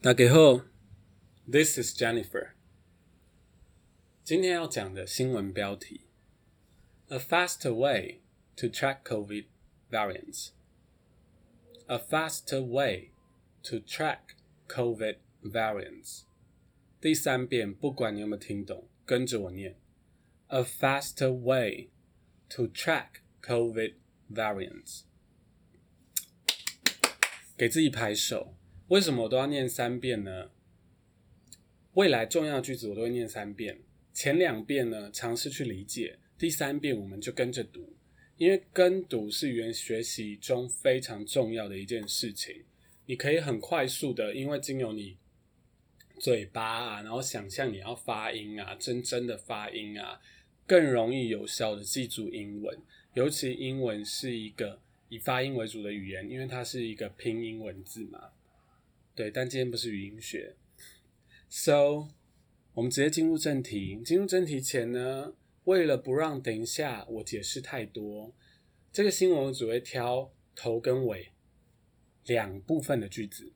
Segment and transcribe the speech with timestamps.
[0.00, 0.64] 大家好，
[1.48, 2.50] This is Jennifer。
[4.24, 6.06] 今天要讲的新闻标题：
[7.08, 8.22] A faster way
[8.56, 9.46] to track COVID
[9.90, 13.10] variants。A faster way
[13.62, 14.20] to track
[14.68, 16.22] COVID variants。
[17.00, 19.76] 第三遍，不管你有没有听懂，跟着我念：
[20.48, 21.90] A faster way
[22.48, 23.94] to track COVID
[24.30, 25.02] variants。
[27.56, 28.54] 给自己拍手。
[28.87, 30.49] 为什么我都要念三遍呢？
[31.95, 33.79] 未来重要的句子我都会念三遍。
[34.13, 37.97] 前两遍呢，尝试去理解；第三遍我们就跟着读，
[38.37, 42.63] 因为跟读是语言学习中非常重要的一件事情。
[43.07, 45.17] 你可以很快速的，因为经由你
[46.17, 50.21] 嘴巴啊，然后想象你要发音啊，真真的发音啊，
[50.65, 52.79] 更容易有效的记住英文。
[53.15, 54.79] 尤其英文是一个
[55.09, 58.29] 以发音为主的语言，因为它是一个拼音文字嘛。
[59.17, 60.55] 对，但今天不是语音学
[61.49, 62.07] ，so
[62.75, 63.99] 我们直接进入正题。
[64.05, 68.31] 进入正题前呢，为了不让等一下我解释太多，
[68.93, 71.31] 这个新闻我只会挑头跟尾
[72.25, 73.51] 两部分的句子。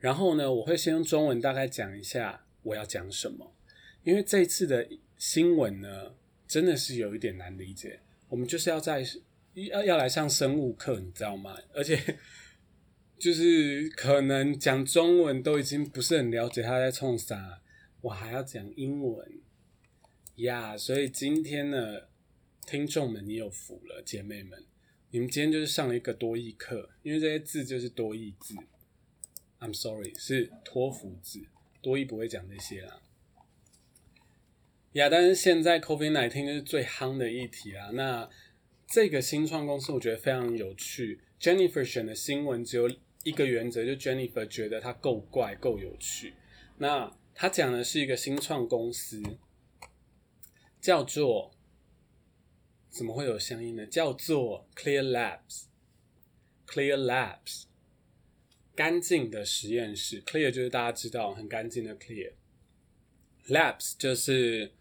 [0.00, 3.54] 然后呢，我会先用中文大概讲一下我要讲什么，
[4.02, 6.16] 因为这次的新闻呢，
[6.48, 8.00] 真的是有一点难理解。
[8.28, 9.04] 我们就是要在
[9.54, 11.56] 要要来上生物课，你知道吗？
[11.72, 12.18] 而且。
[13.18, 17.62] 就是可能讲中文都已经不是很了解他在冲啥，
[18.02, 19.40] 我还要讲英文
[20.36, 22.08] 呀，所以今天呢，
[22.66, 24.62] 听众们你有福了，姐妹们，
[25.10, 28.54] 你们今天就是上了一个多义课，因为这些字就是多义字。
[29.60, 31.40] I'm sorry，是托福字，
[31.80, 33.00] 多义不会讲这些啦。
[34.92, 37.90] 呀，但是现在 COVID nineteen 就是最夯的议题啦。
[37.94, 38.28] 那
[38.86, 42.90] 这个新创公司我觉得非常有趣，Jennifer 选的新闻只有。
[43.26, 46.34] 一个原则，就 Jennifer 觉得它够怪、够有趣。
[46.78, 49.20] 那他讲的是一个新创公司，
[50.80, 51.50] 叫做
[52.88, 53.84] 怎么会有相应的？
[53.84, 55.64] 叫做 Clear Labs。
[56.68, 57.64] Clear Labs，
[58.76, 60.22] 干净的实验室。
[60.22, 62.34] Clear 就是大家知道很干净的 Clear。
[63.48, 64.72] Labs 就是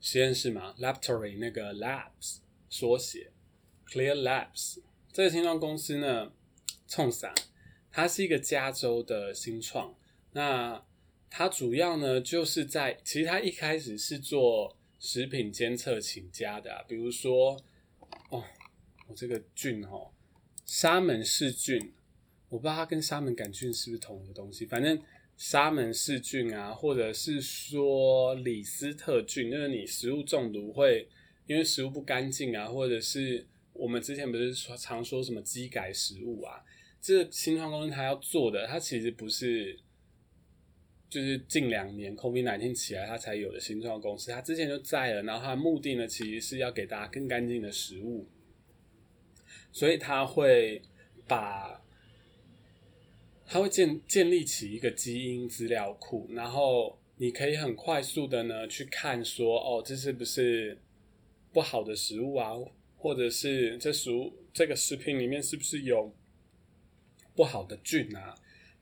[0.00, 3.30] 实验室嘛，Laboratory 那个 Labs 缩写。
[3.86, 4.82] Clear Labs
[5.12, 6.32] 这个新创公司呢，
[6.88, 7.32] 冲啥？
[7.96, 9.96] 它是一个加州的新创，
[10.32, 10.84] 那
[11.30, 17.58] 它主要呢就是在，其实它一开始是做食品监测起家的，比如说，
[18.28, 18.44] 哦，
[19.08, 20.10] 我这个菌哦，
[20.66, 21.94] 沙门氏菌，
[22.50, 25.02] 我不知道它跟沙门杆菌是不是同一个东西，反正
[25.38, 31.08] 沙门氏菌啊，或者是说李斯特菌，就是你食物中毒会
[31.46, 36.62] 因为食物不干净啊，或者是我们之前不是说常说什么机改食物啊。
[37.00, 39.78] 这新创公司它要做的，它其实不是，
[41.08, 45.22] 就是近两年 COVID 1 9起来它才有的新创公司，它之前就在了。
[45.22, 48.26] 然后它的目的呢，其实是要给大家更干净的食物，
[49.70, 50.82] 所以它会
[51.28, 51.80] 把，
[53.46, 60.76] 它会建建立起一个基因资料库，然后你可以很快速的呢去看说，哦，这是不是
[61.52, 62.50] 不好的食物啊，
[62.96, 66.12] 或者是这食物这个食品里面是不是有。
[67.36, 68.34] 不好的菌啊，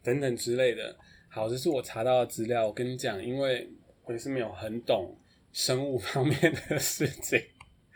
[0.03, 0.97] 等等之类的。
[1.28, 2.66] 好，这是我查到的资料。
[2.66, 3.69] 我跟你讲，因为
[4.04, 5.19] 我也是没有很懂
[5.53, 7.42] 生物方面的事情。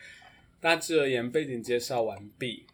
[0.60, 2.66] 大致而言，背景介绍完毕。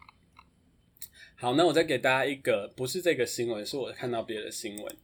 [1.36, 4.96] 好，那我再给大家一个，不是这个新闻，是我看到别的新闻。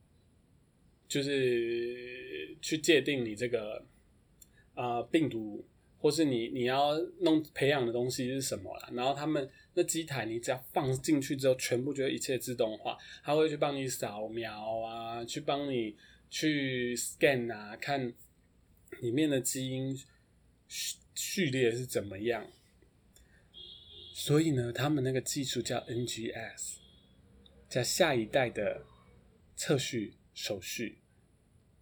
[1.07, 3.85] 就是去界定你这个
[4.73, 5.63] 呃病毒，
[5.99, 8.89] 或是你你要弄培养的东西是什么啦。
[8.91, 9.47] 然后他们
[9.77, 15.95] 那机台，你只要放进去之后，全部就一切自动化，他会去帮你扫描啊，去帮你
[16.31, 18.11] 去 scan 啊，看
[19.01, 19.95] 里面的基因
[20.67, 22.51] 序序列是怎么样。
[24.15, 26.77] 所以呢，他们那个技术叫 NGS，
[27.69, 28.83] 叫下一代的
[29.55, 30.97] 测序手续，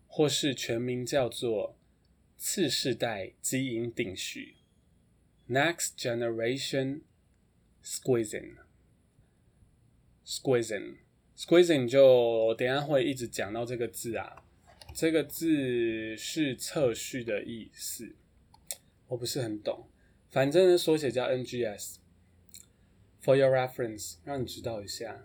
[0.06, 1.78] 或是全名叫做
[2.36, 4.58] 次世代基因定序
[5.48, 7.04] （Next Generation
[7.86, 8.56] Squeezing）。
[10.26, 14.44] Squeezing，Squeezing 就等下会一直讲到这个字啊，
[14.96, 18.16] 这个字是测序的意思，
[19.08, 19.88] 我不是很懂，
[20.30, 21.98] 反正缩写叫 NGS。
[23.22, 25.24] For your reference，让你知道一下，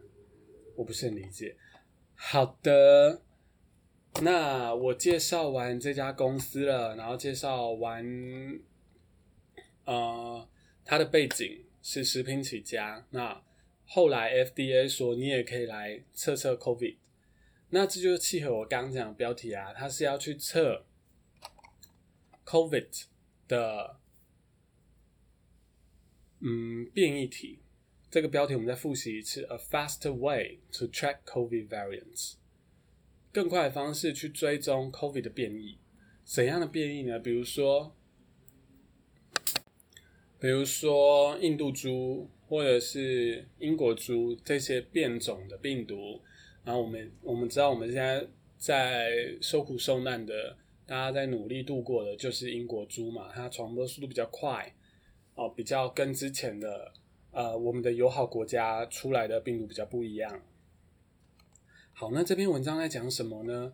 [0.76, 1.56] 我不是很理解。
[2.14, 3.22] 好的，
[4.22, 8.04] 那我介绍完这家公司了，然后介绍完，
[9.84, 10.48] 呃，
[10.84, 13.06] 它的背景是食品起家。
[13.10, 13.42] 那
[13.86, 16.96] 后来 FDA 说你也可以来测测 COVID，
[17.70, 20.86] 那这就是契合我刚刚讲的标题啊，它是要去测
[22.44, 23.04] COVID
[23.48, 23.96] 的，
[26.40, 27.60] 嗯，变异体。
[28.10, 32.34] 这个标题我们再复习一次：A faster way to track COVID variants，
[33.32, 35.78] 更快的方式去追踪 COVID 的变异。
[36.24, 37.20] 怎样的变异呢？
[37.20, 37.96] 比如说，
[40.40, 46.20] 比如说印度猪或者是英国猪这些变种的病毒。
[46.64, 48.26] 然后我们我们知道，我们现在
[48.58, 49.10] 在
[49.40, 50.56] 受苦受难的，
[50.87, 54.75] 大家在努力度过的，就是英国猪嘛，它传播速度比较快，
[55.34, 56.92] 哦，比较跟之前的。
[57.32, 60.42] 呃，我们的友好国家出来的病毒比较不一样。
[61.92, 63.72] 好，那这篇文章在讲什么呢？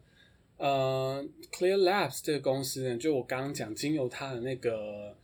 [0.59, 5.17] 呃，Clear Labs 这个公司呢，就我刚刚讲，经由它的那个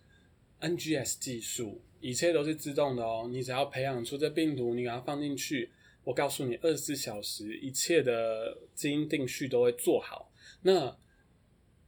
[0.62, 3.28] NGS 技术，一切都是自动的哦。
[3.30, 5.70] 你只要培养出这病毒，你给它放进去，
[6.04, 10.32] 我告诉你，二十四小时一切的基因定序都会做好。
[10.62, 10.96] 那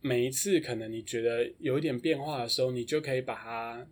[0.03, 3.87] 每一次可能你觉得有一点变化的时候，你就可以把它。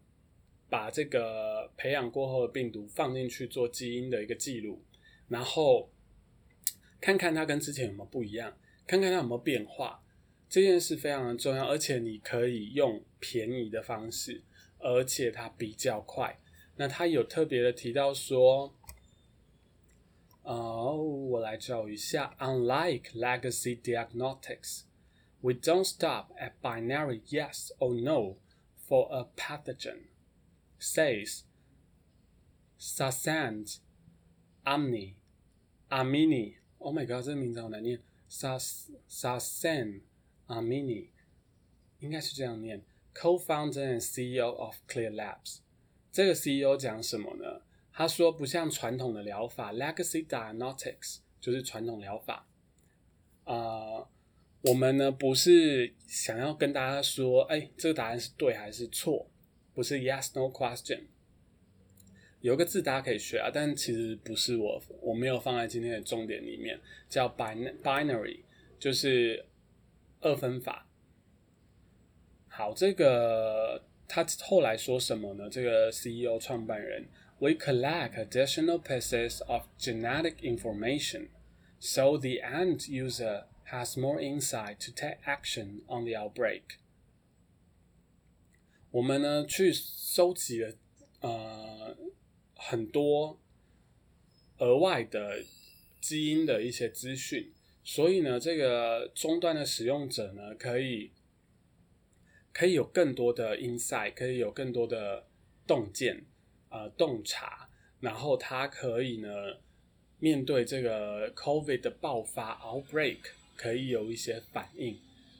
[0.72, 4.82] 把这个培养过后的病毒放进去做基因的一个记录，
[5.28, 5.90] 然后
[6.98, 8.56] 看看它跟之前有没有不一样，
[8.86, 10.02] 看看它有没有变化。
[10.48, 14.40] 这件事非常的重要，而且你可以用便宜的方式，
[14.81, 16.39] 而且它比较快。
[16.75, 18.73] 那他有特别的提到说，
[20.43, 24.83] 哦，我来找一下，Unlike legacy diagnostics,
[25.41, 28.37] we don't stop at binary yes or no
[28.87, 30.03] for a pathogen.
[30.79, 31.43] says
[32.79, 33.79] Sasand
[34.65, 35.13] Amni
[35.91, 37.99] Amini Oh my god，这个名字好难念。
[38.29, 40.01] Sas Sasan
[40.47, 41.07] Amini
[41.99, 42.83] 应该是这样念。
[43.14, 45.58] Co-founder and CEO of Clear Labs。
[46.10, 47.62] 这个 CEO 讲什么呢？
[47.92, 52.46] 他说不像传统的疗法，Legacy Diagnostics 就是传统疗法。
[53.44, 54.08] 啊，
[54.62, 59.28] 我们呢不是想要跟大家说，哎，这个答案是对还是错？
[59.74, 61.04] 不是 yes no question，
[62.40, 66.78] 有个字大家可以学啊，但其实不是我我没有放在今天的重点里面，
[67.08, 68.42] 叫 binary，
[68.78, 69.46] 就是
[70.20, 70.86] 二分法。
[72.54, 75.48] 好，这个他后来说什么呢？
[75.48, 77.06] 这个 CEO 创办人
[77.38, 81.28] ，We collect additional pieces of genetic information,
[81.80, 86.60] so the end user has more insight to take action on the outbreak.
[88.90, 90.74] 我们呢去收集了
[91.20, 91.96] 呃
[92.54, 93.40] 很多
[94.58, 95.42] 额外的
[96.02, 97.50] 基因的一些资讯，
[97.82, 101.10] 所以呢，这个终端的使用者呢可以
[102.52, 105.26] 可以有更多的 insight，可以有更多的
[105.66, 106.24] 洞见
[106.68, 107.68] 呃洞察，
[108.00, 109.28] 然后他可以呢
[110.18, 113.18] 面对这个 COVID 的爆发 outbreak，
[113.56, 114.98] 可以有一些反应，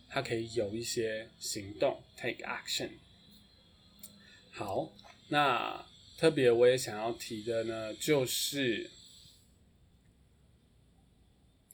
[0.08, 2.90] 他可以有一些行动 take action。
[4.50, 4.92] 好，
[5.28, 5.84] 那
[6.18, 8.90] 特别我也想要提的呢，就是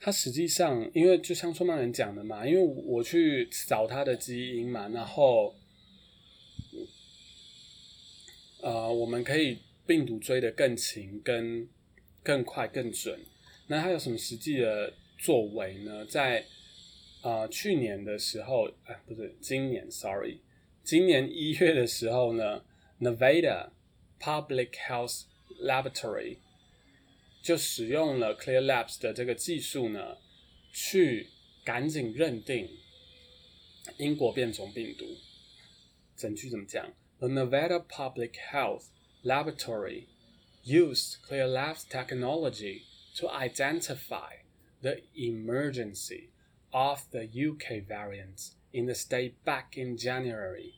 [0.00, 5.54] 它实际上，因为就像创办人讲的嘛，因为我去找它的基因嘛，然后
[8.62, 11.68] 呃，我们可以病毒追得更勤、更
[12.22, 13.18] 更快、更准。
[13.66, 16.04] 那它有什么实际的作为呢？
[16.06, 16.44] 在
[17.22, 20.40] 呃去年的时候，哎，不是今年，sorry，
[20.84, 22.62] 今年一月的时候呢
[23.00, 23.70] ，Nevada
[24.20, 25.22] Public Health
[25.60, 26.38] Laboratory
[27.48, 30.18] 就使用了 Clear Labs 的这个技术呢，
[30.70, 31.28] 去
[31.64, 32.68] 赶紧认定
[33.96, 35.06] 英国变种病毒。
[36.14, 38.88] 整句怎么讲？The Nevada Public Health
[39.24, 40.08] Laboratory
[40.62, 42.82] used Clear Labs technology
[43.16, 44.42] to identify
[44.82, 46.28] the emergency
[46.68, 50.74] of the UK variants in the state back in January.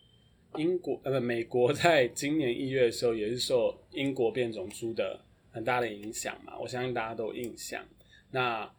[0.57, 7.85] 英国呃不，美国在今年一月的时候也是受英国变种株的很大的影响嘛，我相信大家都有印象。
[8.30, 8.71] 那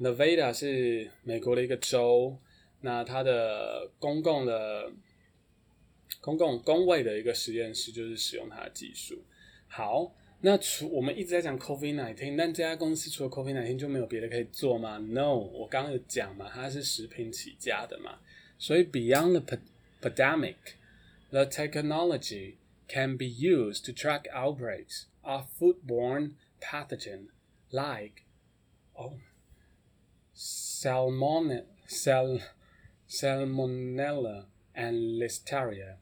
[0.00, 2.38] Nevada 是美国的一个州，
[2.80, 4.92] 那它的公共的
[6.20, 9.22] 公共工位的一个实验室就是使用它的技术。
[9.66, 18.18] 好，那除我们一直在讲 COVID nineteen，但这家公司除了 COVID nineteen 就没有别的可以做吗？No，我刚刚有讲嘛，它是食品起家的嘛，
[18.58, 19.58] 所以 Beyond the
[20.00, 20.54] pandemic。
[21.30, 22.54] The technology
[22.88, 27.27] can be used to track outbreaks of foodborne pathogen
[27.71, 28.23] like
[28.95, 29.19] oh,
[30.33, 32.39] salmon, sal,
[33.09, 35.97] salmonella and listeria,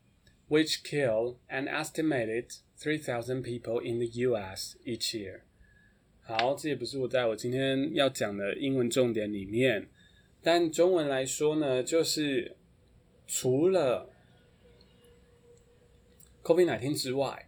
[0.47, 4.75] which kill an estimated 3,000 people in the U.S.
[4.85, 5.41] each year.
[6.23, 9.87] 好，这也不是我在我今天要讲的英文重点里面，
[10.41, 12.55] 但中文来说呢，就是
[13.27, 14.09] 除了
[16.43, 17.44] COVID-19 之外，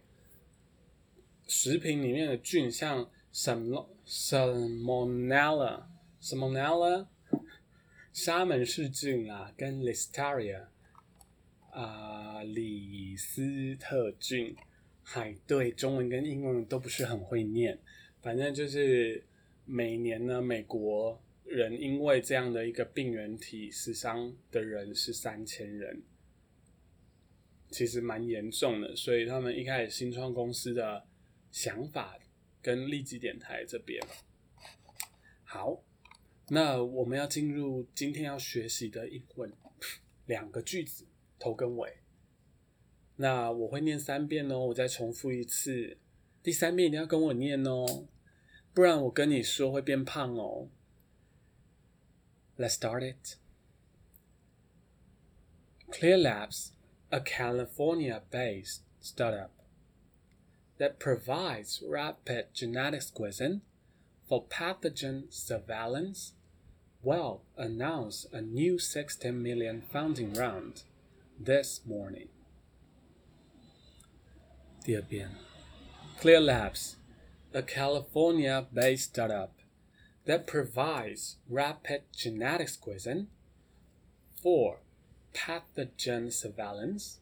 [1.49, 5.83] 食品里面的菌像什么 Salmonella、
[6.21, 7.07] Salmonella、
[8.13, 10.65] 沙门氏菌啊，跟 Listeria
[11.71, 14.55] 啊，李斯特菌，
[15.01, 17.79] 嗨，对，中文跟英文都不是很会念，
[18.21, 19.23] 反正就是
[19.65, 26.03] 每年呢，美国人因为这样的一个病原体死伤的人是三千人。
[27.71, 31.03] 其实蛮严重的，所以他们一开始新创公司的
[31.51, 32.17] 想法
[32.61, 34.01] 跟立即点台这边。
[35.43, 35.83] 好，
[36.49, 39.51] 那我们要进入今天要学习的英文，
[40.25, 41.97] 两个句子头跟尾。
[43.15, 45.97] 那我会念三遍哦，我再重复一次，
[46.41, 48.07] 第三遍一定要跟我念哦，
[48.73, 50.69] 不然我跟你说会变胖哦。
[52.57, 53.37] Let's start it.
[55.91, 56.73] Clear Labs.
[57.11, 59.49] a California based startup
[60.79, 63.61] that provides rapid genetic sequencing
[64.27, 66.33] for pathogen surveillance,
[67.01, 70.83] will announce a new 16 million funding round
[71.39, 72.27] this morning.
[74.85, 75.31] Dear Ben,
[76.19, 76.97] Clear Labs,
[77.53, 79.53] a California based startup
[80.25, 83.27] that provides rapid genetic sequencing
[84.41, 84.77] for
[85.33, 87.19] pathogen surveillance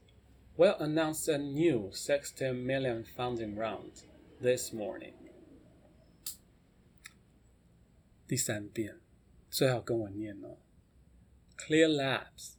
[0.56, 4.02] will announce a new 60 million funding round
[4.40, 5.14] this morning.
[8.26, 8.98] 第三遍，
[9.50, 10.58] 最好跟我念哦。
[11.56, 12.56] Clear Labs,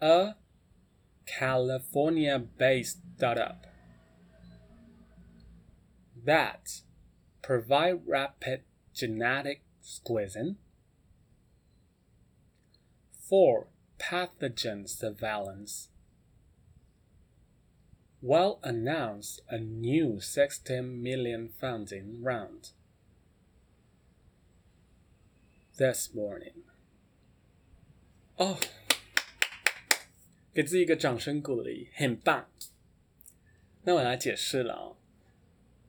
[0.00, 0.36] a
[1.26, 3.66] California-based startup
[6.24, 6.82] that
[7.42, 10.56] provide rapid genetic sequencing
[13.12, 15.88] for pathogen surveillance
[18.24, 22.72] will announce a new 16 million funding round
[25.76, 26.64] this morning.
[28.36, 28.58] 哦，
[30.52, 32.48] 给自己一个掌声鼓励，很棒。
[33.82, 34.96] 那我来解释了哦。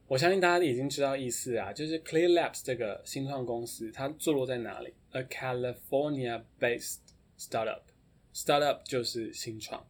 [0.08, 4.94] 我相信大家已经知道意思啊，就是 Clear Labs 这个新创公司，它坐落在哪里？
[5.12, 7.00] A California-based
[7.38, 9.86] startup。Startup 就是新创，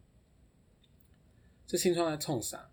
[1.67, 2.71] 这新创在冲啥？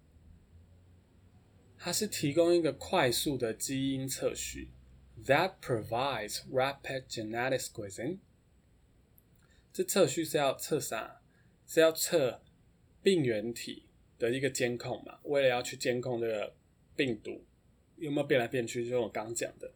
[1.77, 4.71] 它是提供一个快速的基因测序
[5.25, 8.19] ，that provides rapid genetic sequencing。
[9.73, 11.21] 这测序是要测啥？
[11.67, 12.41] 是要测
[13.03, 15.19] 病原体的一个监控嘛？
[15.25, 16.55] 为了要去监控这个
[16.95, 17.45] 病毒
[17.97, 19.73] 有没有变来变去，就我刚讲的。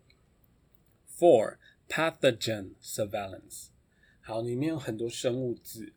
[1.18, 1.56] For
[1.88, 3.70] pathogen surveillance。
[4.20, 5.94] 好，里面有很多生物字，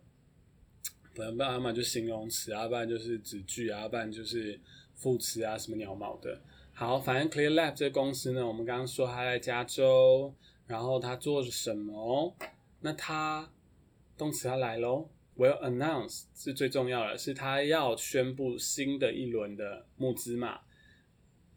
[1.31, 4.59] 不然要么就形容词啊，不然就是子句啊，不然就是
[4.95, 6.41] 副词啊，什么鸟毛的。
[6.73, 10.33] 好，反正 Clear Lab 这个公司呢，我们刚刚说它在加州。
[10.67, 12.35] 然后他做什么？
[12.81, 13.49] 那他
[14.15, 15.09] 动词要来喽。
[15.35, 20.59] Will announce 是最重要的，是他要宣布新的一轮的募资嘛？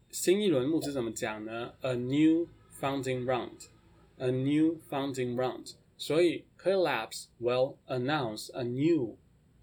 [0.09, 2.47] 新一轮募资怎么讲呢？A new
[2.81, 3.67] funding round.
[4.17, 5.73] A new funding round.
[5.95, 9.17] 所以 Clear Labs will announce a new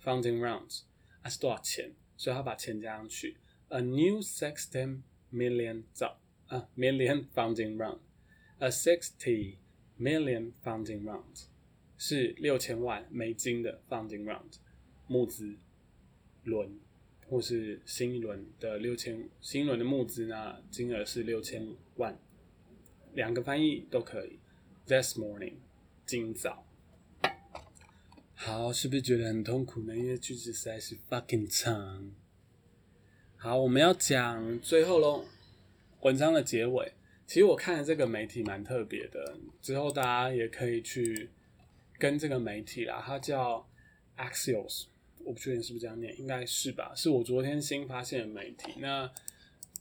[0.04, 0.83] funding rounds
[1.23, 1.92] 啊是多少钱？
[2.16, 3.37] 所以他把钱加上去。
[3.69, 5.02] A new sixteen
[5.33, 8.00] million 兆啊 million funding round.
[8.59, 9.57] A sixty
[9.99, 11.44] million funding round
[11.96, 14.57] 是六千万美金的 funding round
[15.07, 15.57] 募资
[16.44, 16.79] 轮，
[17.29, 20.62] 或是新一轮的六千新一轮的募资呢？
[20.70, 22.18] 金额是六千万，
[23.12, 24.38] 两个翻译都可以。
[24.87, 25.55] This morning，
[26.05, 26.69] 今早。
[28.42, 29.94] 好，是不是觉得很痛苦呢？
[29.94, 32.11] 因为句子实在是 fucking 长。
[33.37, 35.26] 好，我们要讲最后喽，
[36.00, 36.90] 文章的结尾。
[37.26, 41.29] 其实我看的这个媒体蛮特别的，之后大家也可以去
[41.98, 43.68] 跟这个媒体啦，它叫
[44.16, 44.87] Axios，
[45.18, 46.94] 我不确定是不是这样念，应该是吧？
[46.96, 48.72] 是我昨天新发现的媒体。
[48.79, 49.12] 那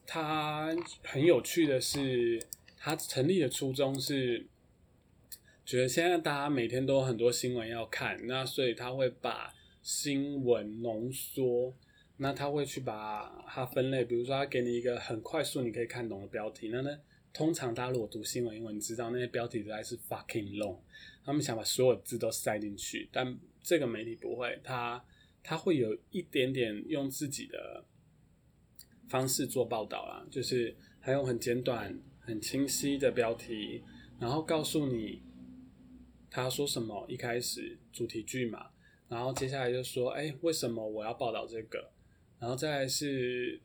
[0.05, 2.45] 它很有趣的是，
[2.77, 4.45] 它成立的初衷是
[5.69, 9.53] 觉得现在大家每天都有很多新闻要看，那所以他会把
[9.83, 11.71] 新闻浓缩，
[12.17, 16.97] 那他会去把它分类，比如说他给你一个很快速你可以看懂的标题，那呢？
[17.31, 20.79] 通常大家如果读新闻英文，知道那些标题实在是 fucking long，
[21.23, 25.05] 他们想把所有字都塞进去，但这个媒体不会，他
[25.43, 27.85] 他会有一点点用自己的
[29.07, 33.83] 方式做报道啦，就是还用很简短、很清晰的标题，
[34.19, 35.21] 然后告诉你
[36.29, 38.69] 他说什么，一开始主题句嘛，
[39.07, 41.91] 然后接下来就说，哎，为什么我要报道这个？
[42.39, 43.59] 然后再是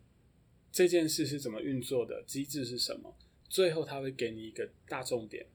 [0.73, 3.17] 这件事是怎么运作的，机制是什么？
[3.49, 5.47] 最后他会给你一个大重点。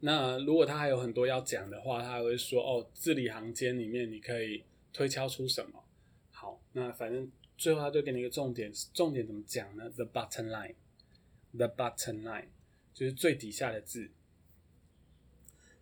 [0.00, 5.82] 那如果他还有很多要讲的话，他还会说：“哦，字里行间里面你可以推敲出什么？”
[6.30, 8.70] 好，那反正最后他就给你一个重点。
[8.92, 12.48] 重点怎么讲呢？The bottom line，the bottom line
[12.92, 14.10] 就是最底下的字。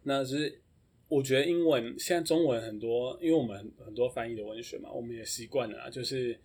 [0.04, 0.60] 那就是
[1.08, 6.40] 我觉得英文现在中文很多，因为我们很多翻译的文学嘛，我们也习惯了，就是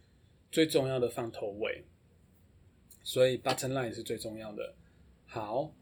[0.51, 1.83] 最重要的放头尾。
[3.03, 4.75] 所以 button line 是最重要的。
[5.25, 5.73] 好，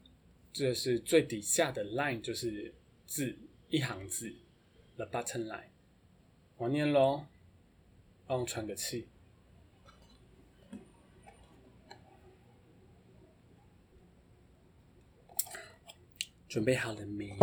[0.52, 2.74] 这是最底下的 line，就是
[3.06, 3.36] 字
[3.68, 4.32] 一行字
[4.96, 5.68] ，the button line。
[6.56, 7.26] 我念喽，
[8.26, 9.08] 帮我喘个气。
[16.48, 17.36] 准备好了没？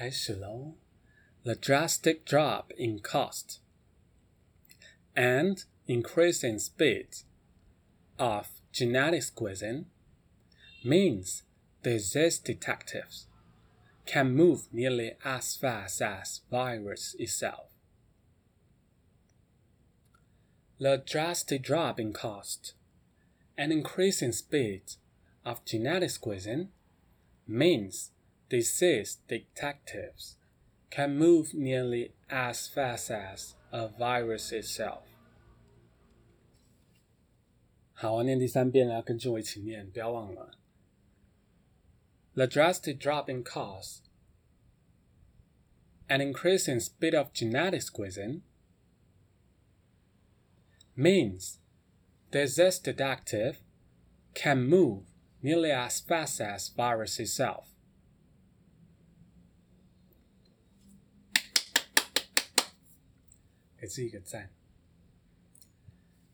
[0.00, 0.74] 开始喽。
[1.44, 3.60] The drastic drop in cost
[5.14, 7.08] and increasing speed
[8.18, 9.86] of genetic squeezing
[10.84, 11.44] means
[11.82, 13.26] disease detectives
[14.06, 17.70] can move nearly as fast as virus itself.
[20.78, 22.74] The drastic drop in cost
[23.56, 24.82] and increasing speed
[25.44, 26.68] of genetic squeezing
[27.46, 28.10] means
[28.50, 30.36] disease detectives
[30.90, 35.02] can move nearly as fast as a virus itself。
[37.92, 40.58] 好，我念第三遍了，跟着我一起念，不要忘了。
[42.34, 44.02] The drastic drop in cost
[46.08, 48.42] and increasing speed of genetic sequencing
[50.94, 51.58] means
[52.30, 53.56] disease detective
[54.34, 55.04] can move
[55.40, 57.68] nearly as fast as virus itself.
[63.81, 64.53] 给自己一个赞。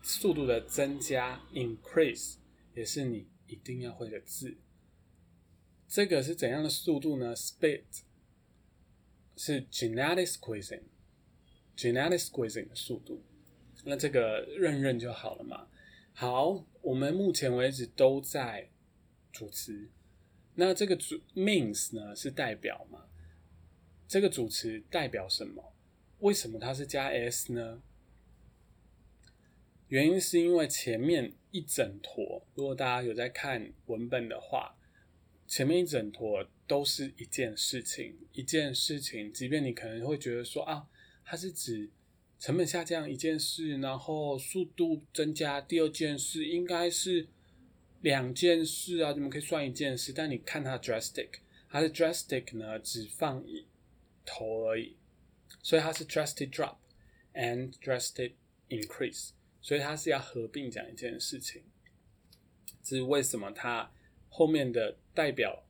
[0.00, 2.36] 速度的增加，increase
[2.76, 4.56] 也是你一定要会的字。
[5.88, 7.82] 这个是怎样的速度呢？Speed
[9.36, 13.24] 是 genetic squeezing，genetic squeezing 的速度。
[13.82, 15.66] 那这个认认就好了嘛。
[16.12, 18.70] 好，我们目前为止都在
[19.32, 19.90] 主词。
[20.54, 23.08] 那这个主 means 呢是代表嘛？
[24.06, 25.74] 这个主词代表什么？
[26.20, 27.82] 为什么它是加 s 呢？
[29.88, 34.76] 原因是因为前面一整坨，如果大家有在看文本的话，
[35.46, 39.32] 前面一整坨都是一件事情，一件事情。
[39.32, 40.86] 即便你可能会觉得说啊，
[41.24, 41.90] 它是指
[42.38, 47.26] 成本下降一件事，然后速度增加第二件事，应该是
[48.00, 50.12] 两件事啊，怎么可以算一件事？
[50.12, 51.30] 但你看它 drastic，
[51.68, 53.66] 它的 drastic 呢只放一
[54.24, 54.94] 头而已，
[55.62, 56.76] 所以它是 drastic drop
[57.34, 58.34] and drastic
[58.68, 59.30] increase。
[59.62, 61.62] 所以它是要合并讲一件事情，
[62.82, 63.92] 这是为什么它
[64.30, 65.66] 后面的代表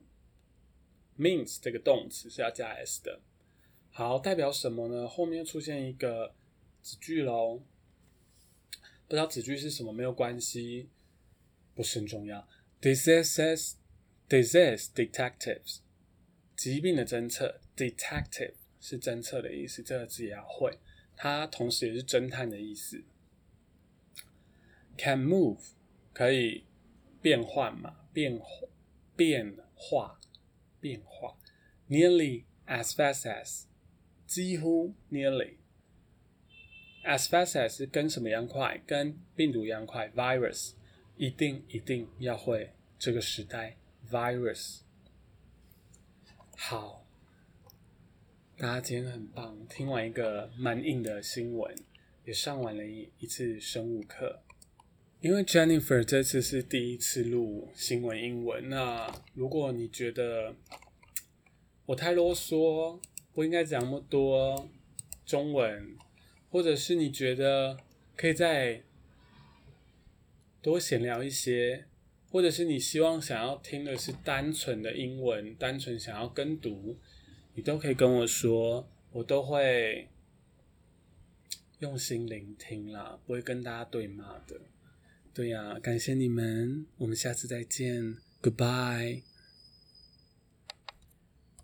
[1.18, 3.20] means 这个动词是要加 s 的。
[3.90, 5.08] 好，代表什么呢？
[5.08, 6.36] 后面出现一个
[6.80, 7.64] 子句喽，
[9.08, 10.88] 不知道子句是什么没有关系，
[11.74, 12.48] 不是很重要。
[12.80, 13.72] Diseases,
[14.28, 15.78] disease detectives，
[16.56, 20.78] 疾病的侦测，detective 是侦测的意思，这个字也要会，
[21.14, 23.04] 它同时也是侦探的意思。
[24.96, 25.60] Can move
[26.12, 26.64] 可以
[27.22, 27.96] 变换嘛？
[28.12, 28.40] 变
[29.14, 30.18] 变化
[30.80, 31.36] 变化。
[31.88, 33.64] Nearly as fast as
[34.26, 35.56] 几乎 nearly
[37.04, 38.82] as fast as 跟什么一样快？
[38.86, 40.08] 跟病毒一样快。
[40.10, 40.72] Virus
[41.16, 43.76] 一定一定要会这个时代。
[44.10, 44.80] Virus
[46.56, 46.99] 好，
[48.60, 51.74] 大家今天很棒，听完一个蛮硬的新闻，
[52.26, 54.42] 也上完了一一次生物课。
[55.22, 60.54] 因为 Jennifer 这次是第一次录新闻英文，那如果你觉得
[61.86, 63.00] 我太啰嗦，
[63.32, 64.68] 不应该讲那么多
[65.24, 65.96] 中文，
[66.50, 67.78] 或者是你觉得
[68.14, 68.82] 可以再
[70.60, 71.86] 多闲聊一些，
[72.30, 76.98] 或者是你希望想要听的是单纯的英文，单纯想要跟读，
[77.54, 80.08] 你都可以跟我说，我都会
[81.80, 84.60] 用心聆听啦，不会跟大家对骂的。
[85.32, 89.29] 对呀，感谢你们，我们下次再见，Goodbye。